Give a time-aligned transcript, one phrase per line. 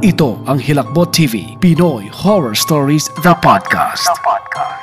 [0.00, 4.08] Ito ang Hilakbot TV, Pinoy Horror Stories, The Podcast.
[4.08, 4.79] Oras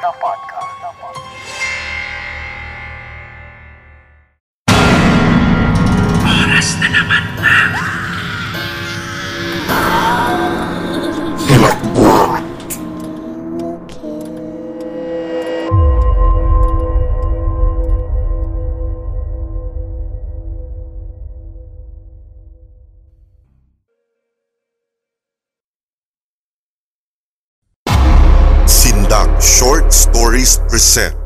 [29.58, 31.18] Short Stories present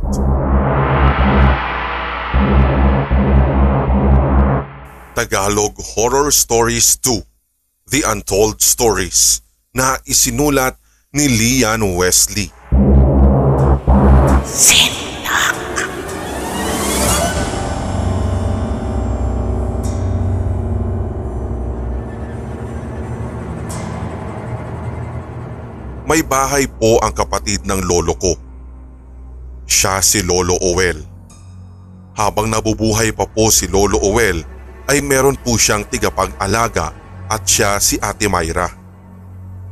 [5.12, 7.28] Tagalog Horror Stories 2
[7.92, 9.44] The Untold Stories
[9.76, 10.80] na isinulat
[11.12, 12.48] ni Lian Wesley.
[14.48, 15.01] Sinak.
[26.12, 28.36] May bahay po ang kapatid ng lolo ko.
[29.64, 31.00] Siya si Lolo Owel.
[32.20, 34.44] Habang nabubuhay pa po si Lolo Owel
[34.92, 36.92] ay meron po siyang tigapag-alaga
[37.32, 38.68] at siya si Ate Mayra.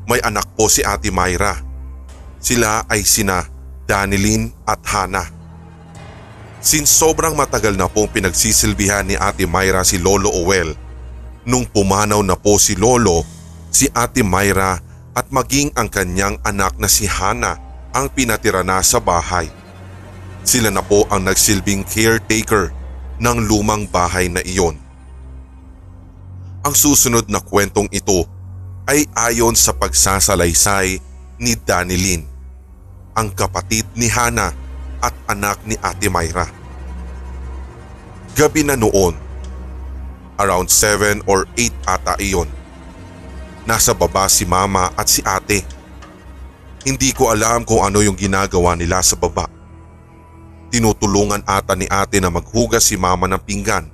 [0.07, 1.59] May anak po si Ate Mayra.
[2.39, 3.43] Sila ay sina
[3.83, 5.27] Danilin at Hana.
[6.63, 10.71] Since sobrang matagal na pong pinagsisilbihan ni Ate Mayra si Lolo Owel,
[11.43, 13.27] nung pumanaw na po si Lolo,
[13.67, 14.87] si Ate Mayra
[15.19, 17.59] at maging ang kanyang anak na si Hana
[17.91, 19.51] ang pinatira na sa bahay.
[20.47, 22.71] Sila na po ang nagsilbing caretaker
[23.19, 24.79] ng lumang bahay na iyon.
[26.63, 28.23] Ang susunod na kwentong ito
[28.87, 31.03] ay ayon sa pagsasalaysay
[31.35, 32.23] ni Danilin,
[33.11, 34.55] ang kapatid ni Hana
[35.03, 36.47] at anak ni Ate Mayra.
[38.39, 39.19] Gabi na noon,
[40.39, 42.47] around 7 or 8 ata iyon,
[43.69, 45.61] Nasa baba si mama at si ate.
[46.81, 49.45] Hindi ko alam kung ano yung ginagawa nila sa baba.
[50.73, 53.85] Tinutulungan ata ni ate na maghugas si mama ng pinggan.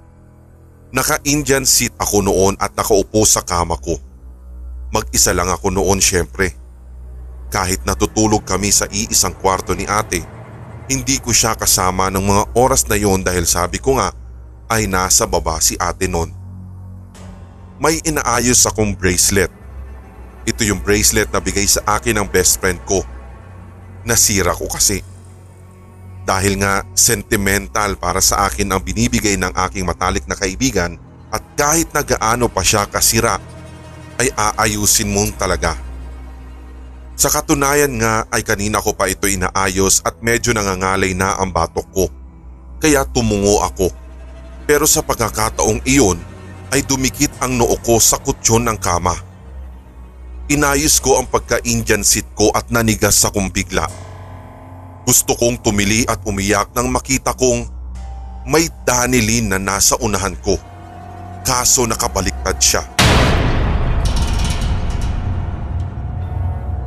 [0.96, 4.00] Naka-Indian seat ako noon at nakaupo sa kama ko.
[4.96, 6.56] Mag-isa lang ako noon syempre.
[7.52, 10.24] Kahit natutulog kami sa iisang kwarto ni ate,
[10.88, 14.16] hindi ko siya kasama ng mga oras na yon dahil sabi ko nga
[14.72, 16.31] ay nasa baba si ate noon.
[17.75, 19.52] May inaayos akong bracelet
[20.45, 23.01] ito yung bracelet na bigay sa akin ng best friend ko.
[24.06, 25.01] Nasira ko kasi.
[26.25, 30.97] Dahil nga sentimental para sa akin ang binibigay ng aking matalik na kaibigan
[31.33, 33.41] at kahit na gaano pa siya kasira
[34.22, 35.73] ay aayusin mong talaga.
[37.16, 41.88] Sa katunayan nga ay kanina ko pa ito inaayos at medyo nangangalay na ang batok
[41.89, 42.06] ko.
[42.77, 43.89] Kaya tumungo ako.
[44.69, 46.19] Pero sa pagkakataong iyon
[46.75, 49.25] ay dumikit ang noo ko sa kutsyon ng kama.
[50.45, 53.89] Inayos ko ang pagka-Indian seat ko at nanigas akong bigla.
[55.01, 57.66] Gusto kong tumili at umiyak nang makita kong
[58.45, 60.53] may Danilin na nasa unahan ko.
[61.41, 62.85] Kaso nakabaliktad siya.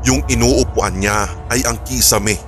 [0.07, 2.39] Yung inuupuan niya ay ang kisame.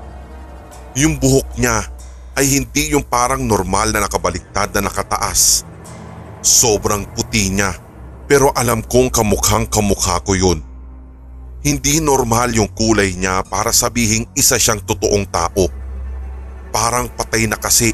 [0.94, 1.90] Yung buhok niya
[2.38, 5.66] ay hindi yung parang normal na nakabaliktad na nakataas.
[6.38, 7.74] Sobrang puti niya
[8.30, 10.69] pero alam kong kamukhang kamukha ko yun.
[11.60, 15.68] Hindi normal yung kulay niya para sabihing isa siyang totoong tao.
[16.72, 17.92] Parang patay na kasi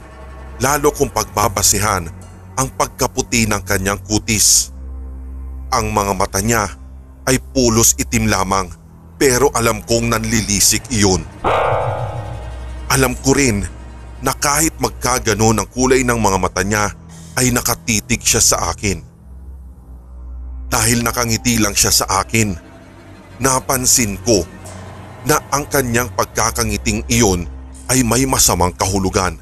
[0.62, 2.06] lalo kung pagbabasihan
[2.54, 4.70] ang pagkaputi ng kanyang kutis.
[5.74, 6.70] Ang mga mata niya
[7.26, 8.70] ay pulos itim lamang
[9.18, 11.26] pero alam kong nanlilisik iyon.
[12.86, 13.66] Alam ko rin
[14.22, 16.86] na kahit magkaganon ang kulay ng mga mata niya
[17.34, 19.02] ay nakatitig siya sa akin.
[20.70, 22.65] Dahil nakangiti lang siya sa akin
[23.36, 24.44] napansin ko
[25.26, 27.44] na ang kanyang pagkakangiting iyon
[27.90, 29.38] ay may masamang kahulugan.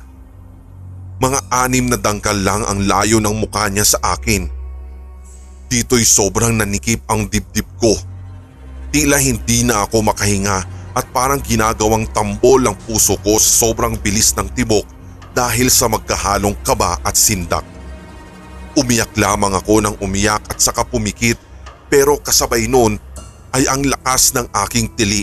[1.21, 4.51] Mga anim na dangkal lang ang layo ng mukha niya sa akin.
[5.71, 7.95] Dito'y sobrang nanikip ang dibdib ko.
[8.91, 10.59] Tila hindi na ako makahinga
[10.95, 14.87] at parang ginagawang tambol ang puso ko sa sobrang bilis ng tibok
[15.35, 17.67] dahil sa magkahalong kaba at sindak.
[18.75, 21.39] Umiyak lamang ako ng umiyak at saka pumikit
[21.91, 22.99] pero kasabay noon
[23.55, 25.23] ay ang lakas ng aking tili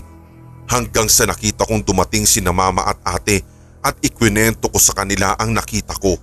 [0.72, 3.44] hanggang sa nakita kong dumating si na mama at ate
[3.84, 6.16] at ikwinento ko sa kanila ang nakita ko.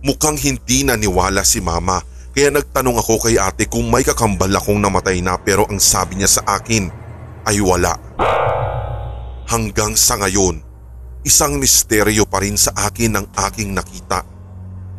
[0.00, 2.00] Mukhang hindi naniwala si mama
[2.32, 6.40] kaya nagtanong ako kay ate kung may kakambal akong namatay na pero ang sabi niya
[6.40, 6.88] sa akin
[7.44, 7.92] ay wala.
[9.48, 10.64] Hanggang sa ngayon,
[11.24, 14.24] isang misteryo pa rin sa akin ang aking nakita.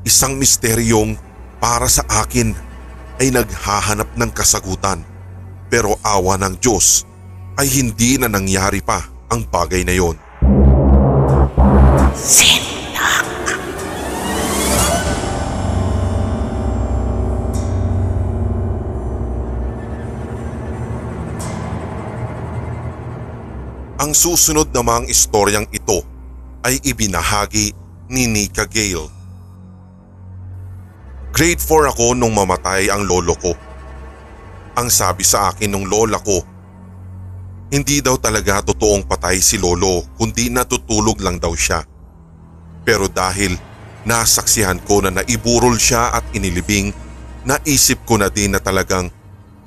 [0.06, 1.18] Isang misteryong
[1.58, 2.54] para sa akin
[3.18, 5.19] ay naghahanap ng kasagutan.
[5.70, 7.06] Pero awa ng Diyos
[7.62, 10.18] ay hindi na nangyari pa ang bagay na yon.
[12.18, 13.26] Sindak.
[24.02, 26.02] Ang susunod namang istoryang ito
[26.66, 27.78] ay ibinahagi
[28.10, 29.12] ni Nika Gale.
[31.30, 33.54] Grade 4 ako nung mamatay ang lolo ko.
[34.80, 36.40] Ang sabi sa akin ng lola ko,
[37.68, 41.84] hindi daw talaga totoong patay si lolo kundi natutulog lang daw siya.
[42.88, 43.60] Pero dahil
[44.08, 46.96] nasaksihan ko na naiburol siya at inilibing,
[47.44, 49.12] naisip ko na din na talagang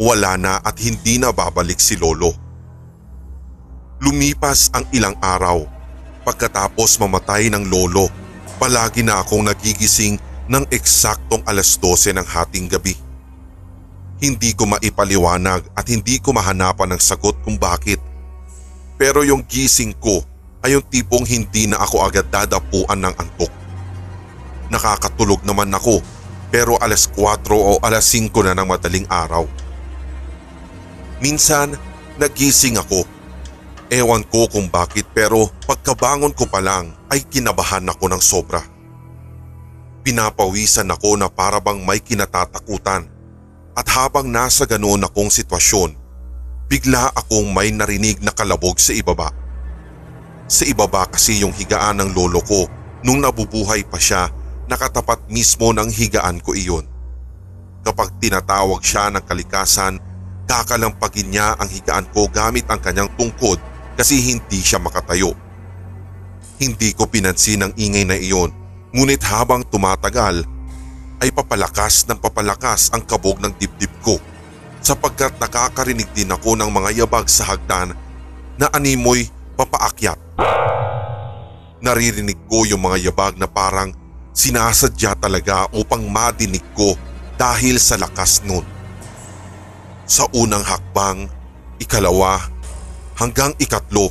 [0.00, 2.32] wala na at hindi na babalik si lolo.
[4.00, 5.60] Lumipas ang ilang araw.
[6.24, 8.08] Pagkatapos mamatay ng lolo,
[8.56, 10.16] palagi na akong nagigising
[10.48, 13.11] ng eksaktong alas 12 ng hating gabi.
[14.22, 17.98] Hindi ko maipaliwanag at hindi ko mahanapan ng sagot kung bakit.
[18.94, 20.22] Pero yung gising ko
[20.62, 23.50] ay yung tipong hindi na ako agad dadapuan ng antok.
[24.70, 25.98] Nakakatulog naman ako
[26.54, 29.42] pero alas 4 o alas 5 na ng madaling araw.
[31.18, 31.74] Minsan,
[32.14, 33.02] nagising ako
[33.92, 38.64] Ewan ko kung bakit pero pagkabangon ko pa lang ay kinabahan ako ng sobra.
[40.00, 43.11] Pinapawisan ako na parabang may kinatatakutan
[43.72, 45.96] at habang nasa ganoon akong sitwasyon,
[46.68, 49.32] bigla akong may narinig na kalabog sa ibaba.
[50.48, 52.68] Sa ibaba kasi yung higaan ng lolo ko
[53.00, 54.28] nung nabubuhay pa siya
[54.68, 56.84] nakatapat mismo ng higaan ko iyon.
[57.82, 59.98] Kapag tinatawag siya ng kalikasan,
[60.46, 63.58] kakalampagin niya ang higaan ko gamit ang kanyang tungkod
[63.96, 65.32] kasi hindi siya makatayo.
[66.60, 68.52] Hindi ko pinansin ang ingay na iyon
[68.92, 70.44] ngunit habang tumatagal
[71.22, 74.18] ay papalakas ng papalakas ang kabog ng dibdib ko
[74.82, 77.94] sapagkat nakakarinig din ako ng mga yabag sa hagdan
[78.58, 80.18] na animoy papaakyat.
[81.78, 83.94] Naririnig ko yung mga yabag na parang
[84.34, 86.98] sinasadya talaga upang madinig ko
[87.38, 88.66] dahil sa lakas nun.
[90.02, 91.30] Sa unang hakbang,
[91.78, 92.42] ikalawa
[93.14, 94.10] hanggang ikatlo,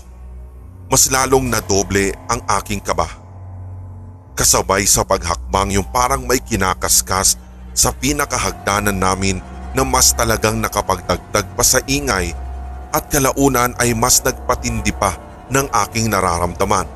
[0.88, 3.21] mas lalong nadoble ang aking kaba.
[4.32, 7.36] Kasabay sa paghakbang yung parang may kinakaskas
[7.76, 9.44] sa pinakahagdanan namin
[9.76, 12.36] na mas talagang nakapagdagdag pa sa ingay
[12.92, 15.16] at kalaunan ay mas nagpatindi pa
[15.52, 16.88] ng aking nararamdaman.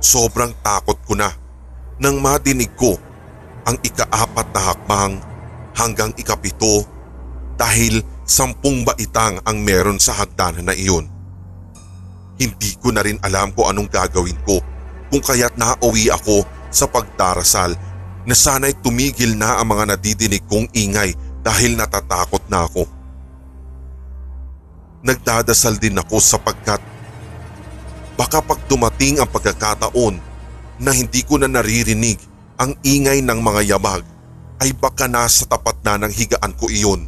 [0.00, 1.32] Sobrang takot ko na
[1.98, 2.96] nang madinig ko
[3.68, 5.12] ang ikaapat na hakbang
[5.76, 6.86] hanggang ikapito
[7.58, 11.10] dahil sampung baitang ang meron sa hagdanan na iyon.
[12.38, 14.62] Hindi ko na rin alam kung anong gagawin ko
[15.08, 17.72] kung kaya't nauwi ako sa pagdarasal
[18.28, 22.84] na sana'y tumigil na ang mga nadidinig kong ingay dahil natatakot na ako.
[25.00, 26.82] Nagdadasal din ako sapagkat
[28.18, 30.20] baka pag dumating ang pagkakataon
[30.82, 32.20] na hindi ko na naririnig
[32.58, 34.02] ang ingay ng mga yabag
[34.58, 37.06] ay baka nasa tapat na ng higaan ko iyon.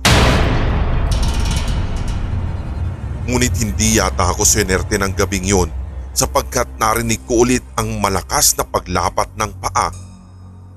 [3.26, 5.80] Ngunit hindi yata ako swinerte ng gabing yun
[6.11, 9.89] sapagkat narinig ko ulit ang malakas na paglapat ng paa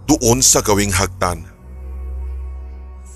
[0.05, 1.47] doon sa gawing hagdan.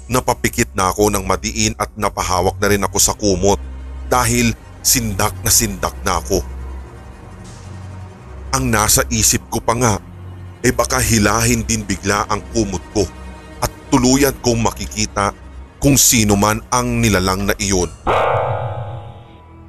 [0.08, 3.60] Napapikit na ako ng madiin at napahawak na rin ako sa kumot
[4.08, 6.40] dahil sindak na sindak na ako.
[8.56, 10.00] Ang nasa isip ko pa nga
[10.64, 13.04] ay baka hilahin din bigla ang kumot ko
[13.60, 15.36] at tuluyan kong makikita
[15.78, 17.92] kung sino man ang nilalang na iyon.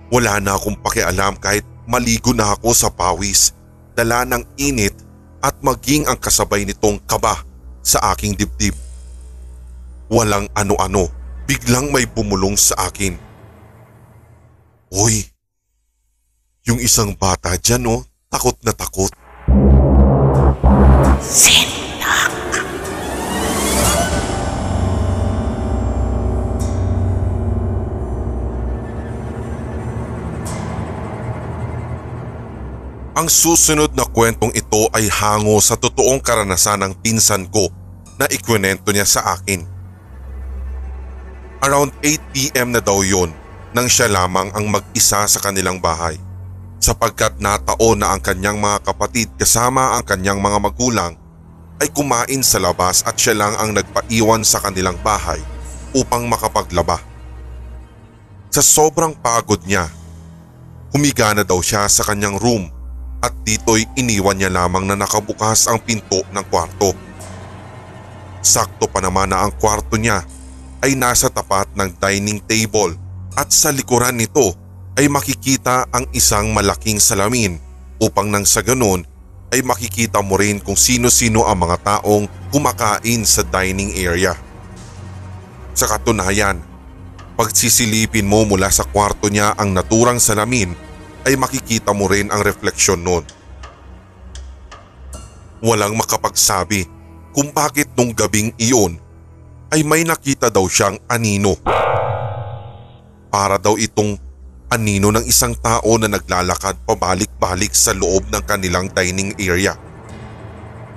[0.08, 3.56] Wala na akong pakialam kahit maligo na ako sa pawis,
[3.96, 4.92] dala ng init
[5.40, 7.40] at maging ang kasabay nitong kaba
[7.80, 8.76] sa aking dibdib.
[10.12, 11.08] Walang ano-ano,
[11.48, 13.16] biglang may bumulong sa akin.
[14.92, 15.24] Uy,
[16.68, 19.08] yung isang bata dyan oh, takot na takot.
[21.24, 21.77] Sindak.
[33.18, 37.66] Ang susunod na kwentong ito ay hango sa totoong karanasan ng pinsan ko
[38.14, 39.66] na ikwento niya sa akin.
[41.66, 43.34] Around 8pm na daw yon
[43.74, 46.14] nang siya lamang ang mag-isa sa kanilang bahay
[46.78, 51.18] sapagkat nataon na ang kanyang mga kapatid kasama ang kanyang mga magulang
[51.82, 55.42] ay kumain sa labas at siya lang ang nagpaiwan sa kanilang bahay
[55.90, 57.02] upang makapaglaba.
[58.54, 59.90] Sa sobrang pagod niya,
[60.94, 62.77] humiga na daw siya sa kanyang room
[63.18, 66.94] at dito'y iniwan niya lamang na nakabukas ang pinto ng kwarto.
[68.38, 70.22] Sakto pa naman na ang kwarto niya
[70.80, 72.94] ay nasa tapat ng dining table
[73.34, 74.54] at sa likuran nito
[74.98, 77.58] ay makikita ang isang malaking salamin
[77.98, 79.02] upang nang sa ganun
[79.54, 84.36] ay makikita mo rin kung sino-sino ang mga taong kumakain sa dining area.
[85.72, 86.58] Sa katunayan,
[87.38, 90.74] pag sisilipin mo mula sa kwarto niya ang naturang salamin
[91.28, 93.20] ay makikita mo rin ang refleksyon nun.
[95.60, 96.88] Walang makapagsabi
[97.36, 98.96] kung bakit nung gabing iyon
[99.68, 101.60] ay may nakita daw siyang anino.
[103.28, 104.16] Para daw itong
[104.72, 109.76] anino ng isang tao na naglalakad pabalik-balik sa loob ng kanilang dining area.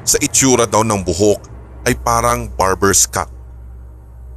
[0.08, 1.52] Sa itsura daw ng buhok
[1.92, 3.28] ay parang barber's cut.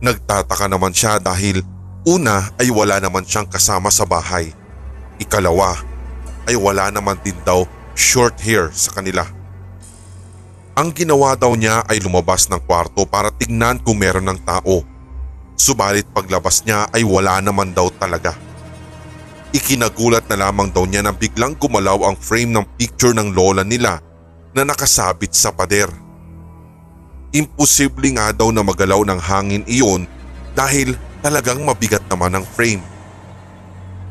[0.02, 1.62] Nagtataka naman siya dahil
[2.02, 4.63] una ay wala naman siyang kasama sa bahay.
[5.22, 5.78] Ikalawa
[6.50, 9.24] ay wala naman din daw short hair sa kanila.
[10.74, 14.82] Ang ginawa daw niya ay lumabas ng kwarto para tignan kung meron ng tao.
[15.54, 18.34] Subalit paglabas niya ay wala naman daw talaga.
[19.54, 24.02] Ikinagulat na lamang daw niya na biglang gumalaw ang frame ng picture ng lola nila
[24.50, 25.86] na nakasabit sa pader.
[27.30, 30.10] Imposible nga daw na magalaw ng hangin iyon
[30.58, 32.82] dahil talagang mabigat naman ang frame.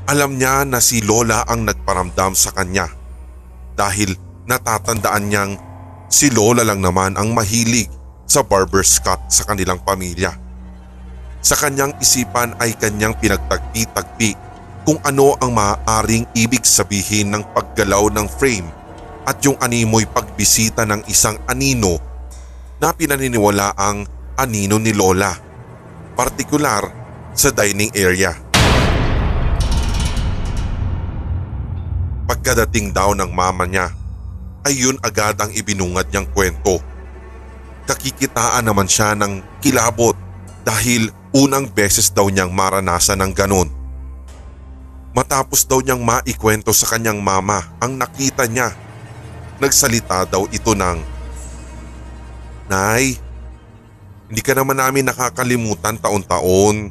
[0.03, 2.91] Alam niya na si Lola ang nagparamdam sa kanya
[3.79, 5.55] dahil natatandaan niyang
[6.11, 7.87] si Lola lang naman ang mahilig
[8.27, 10.35] sa barber's cut sa kanilang pamilya.
[11.39, 14.35] Sa kanyang isipan ay kanyang pinagtagpi-tagpi
[14.83, 18.67] kung ano ang maaaring ibig sabihin ng paggalaw ng frame
[19.23, 21.95] at yung animoy pagbisita ng isang anino
[22.83, 24.03] na pinaniniwala ang
[24.35, 25.31] anino ni Lola,
[26.19, 26.91] partikular
[27.31, 28.42] sa dining area.
[32.33, 33.93] Pagkadating daw ng mama niya,
[34.65, 36.81] ay yun agad ang ibinungad niyang kwento.
[37.85, 40.17] Kakikitaan naman siya ng kilabot
[40.65, 43.69] dahil unang beses daw niyang maranasan ng ganon.
[45.13, 48.73] Matapos daw niyang maikwento sa kanyang mama ang nakita niya.
[49.61, 51.05] Nagsalita daw ito ng,
[52.65, 53.13] Nay,
[54.25, 56.89] hindi ka naman namin nakakalimutan taon-taon.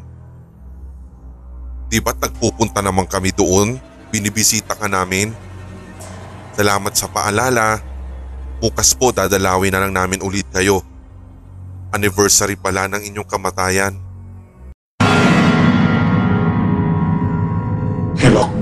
[1.91, 3.91] Di ba't nagpupunta naman kami doon?
[4.13, 5.33] Binibisita ka namin?
[6.53, 7.81] Salamat sa paalala.
[8.61, 10.85] Bukas po dadalawin na lang namin ulit kayo.
[11.97, 13.97] Anniversary pala ng inyong kamatayan.
[18.21, 18.62] Hilakbot.